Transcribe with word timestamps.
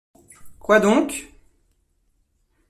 Quoi 0.57 0.79
donc? 0.79 1.27